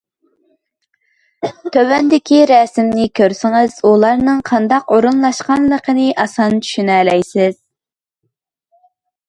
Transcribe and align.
تۆۋەندىكى 1.75 2.39
رەسىمنى 2.53 3.05
كۆرسىڭىز 3.19 3.77
ئۇلارنىڭ 3.91 4.41
قانداق 4.51 4.91
ئورۇنلاشقانلىقىنى 4.97 6.09
ئاسان 6.25 6.59
چۈشىنەلەيسىز. 6.65 7.63